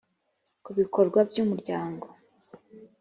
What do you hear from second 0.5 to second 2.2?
ku bikorwa by umuryango